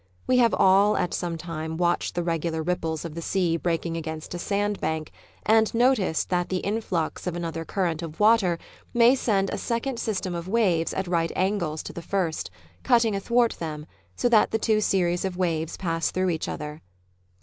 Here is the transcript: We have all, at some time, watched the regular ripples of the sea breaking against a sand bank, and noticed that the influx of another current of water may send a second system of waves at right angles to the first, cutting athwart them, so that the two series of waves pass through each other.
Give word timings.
We 0.25 0.39
have 0.39 0.55
all, 0.55 0.97
at 0.97 1.13
some 1.13 1.37
time, 1.37 1.77
watched 1.77 2.15
the 2.15 2.23
regular 2.23 2.63
ripples 2.63 3.05
of 3.05 3.13
the 3.13 3.21
sea 3.21 3.55
breaking 3.55 3.95
against 3.95 4.33
a 4.33 4.39
sand 4.39 4.79
bank, 4.81 5.11
and 5.45 5.71
noticed 5.75 6.29
that 6.29 6.49
the 6.49 6.57
influx 6.57 7.27
of 7.27 7.35
another 7.35 7.63
current 7.65 8.01
of 8.01 8.19
water 8.19 8.57
may 8.95 9.13
send 9.13 9.51
a 9.51 9.59
second 9.59 9.99
system 9.99 10.33
of 10.33 10.47
waves 10.47 10.91
at 10.95 11.07
right 11.07 11.31
angles 11.35 11.83
to 11.83 11.93
the 11.93 12.01
first, 12.01 12.49
cutting 12.81 13.15
athwart 13.15 13.59
them, 13.59 13.85
so 14.15 14.27
that 14.27 14.49
the 14.49 14.57
two 14.57 14.81
series 14.81 15.23
of 15.23 15.37
waves 15.37 15.77
pass 15.77 16.09
through 16.09 16.29
each 16.31 16.47
other. 16.49 16.81